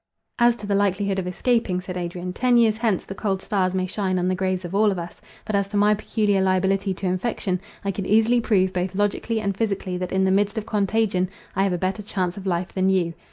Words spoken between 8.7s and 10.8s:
both logically and physically, that in the midst of